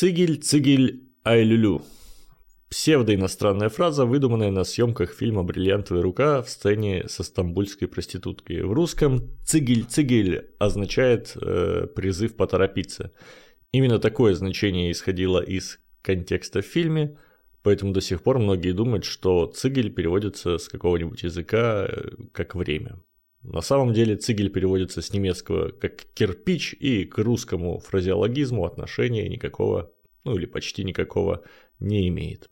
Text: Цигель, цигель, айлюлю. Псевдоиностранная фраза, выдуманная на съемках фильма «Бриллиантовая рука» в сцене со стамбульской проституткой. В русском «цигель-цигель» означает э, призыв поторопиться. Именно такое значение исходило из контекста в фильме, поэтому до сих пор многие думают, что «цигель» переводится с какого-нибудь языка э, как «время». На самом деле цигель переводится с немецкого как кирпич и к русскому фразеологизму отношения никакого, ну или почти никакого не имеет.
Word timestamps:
Цигель, 0.00 0.38
цигель, 0.38 1.02
айлюлю. 1.24 1.82
Псевдоиностранная 2.70 3.68
фраза, 3.68 4.06
выдуманная 4.06 4.50
на 4.50 4.64
съемках 4.64 5.12
фильма 5.12 5.42
«Бриллиантовая 5.42 6.02
рука» 6.02 6.40
в 6.40 6.48
сцене 6.48 7.06
со 7.06 7.22
стамбульской 7.22 7.86
проституткой. 7.86 8.62
В 8.62 8.72
русском 8.72 9.28
«цигель-цигель» 9.44 10.46
означает 10.58 11.36
э, 11.36 11.86
призыв 11.94 12.34
поторопиться. 12.34 13.12
Именно 13.72 13.98
такое 13.98 14.32
значение 14.32 14.90
исходило 14.90 15.38
из 15.38 15.78
контекста 16.00 16.62
в 16.62 16.64
фильме, 16.64 17.18
поэтому 17.62 17.92
до 17.92 18.00
сих 18.00 18.22
пор 18.22 18.38
многие 18.38 18.72
думают, 18.72 19.04
что 19.04 19.52
«цигель» 19.54 19.92
переводится 19.92 20.56
с 20.56 20.70
какого-нибудь 20.70 21.24
языка 21.24 21.86
э, 21.86 22.12
как 22.32 22.54
«время». 22.54 23.02
На 23.42 23.62
самом 23.62 23.94
деле 23.94 24.16
цигель 24.16 24.50
переводится 24.50 25.00
с 25.00 25.12
немецкого 25.12 25.70
как 25.70 26.04
кирпич 26.14 26.74
и 26.74 27.04
к 27.04 27.18
русскому 27.18 27.78
фразеологизму 27.78 28.66
отношения 28.66 29.28
никакого, 29.28 29.92
ну 30.24 30.36
или 30.36 30.44
почти 30.44 30.84
никакого 30.84 31.42
не 31.78 32.06
имеет. 32.08 32.50